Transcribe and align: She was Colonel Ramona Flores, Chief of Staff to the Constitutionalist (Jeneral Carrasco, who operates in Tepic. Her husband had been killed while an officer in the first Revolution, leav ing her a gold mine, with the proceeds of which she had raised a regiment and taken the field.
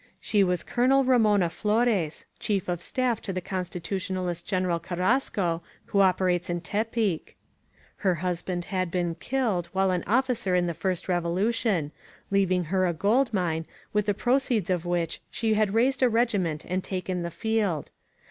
She 0.19 0.43
was 0.43 0.63
Colonel 0.63 1.03
Ramona 1.03 1.47
Flores, 1.51 2.25
Chief 2.39 2.67
of 2.67 2.81
Staff 2.81 3.21
to 3.21 3.31
the 3.31 3.39
Constitutionalist 3.39 4.47
(Jeneral 4.47 4.81
Carrasco, 4.81 5.61
who 5.85 5.99
operates 5.99 6.49
in 6.49 6.61
Tepic. 6.61 7.35
Her 7.97 8.15
husband 8.15 8.65
had 8.65 8.89
been 8.89 9.13
killed 9.13 9.67
while 9.73 9.91
an 9.91 10.03
officer 10.07 10.55
in 10.55 10.65
the 10.65 10.73
first 10.73 11.07
Revolution, 11.07 11.91
leav 12.31 12.49
ing 12.49 12.63
her 12.63 12.87
a 12.87 12.93
gold 12.93 13.31
mine, 13.31 13.67
with 13.93 14.07
the 14.07 14.15
proceeds 14.15 14.71
of 14.71 14.87
which 14.87 15.21
she 15.29 15.53
had 15.53 15.75
raised 15.75 16.01
a 16.01 16.09
regiment 16.09 16.65
and 16.65 16.83
taken 16.83 17.21
the 17.21 17.29
field. 17.29 17.91